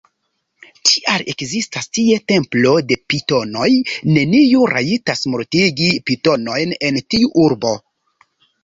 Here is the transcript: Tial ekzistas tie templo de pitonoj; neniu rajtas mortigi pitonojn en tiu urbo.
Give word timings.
Tial 0.89 1.23
ekzistas 1.33 1.87
tie 1.97 2.17
templo 2.33 2.73
de 2.93 2.99
pitonoj; 3.13 3.69
neniu 4.17 4.67
rajtas 4.75 5.25
mortigi 5.35 5.95
pitonojn 6.11 6.77
en 6.91 7.01
tiu 7.15 7.35
urbo. 7.49 7.79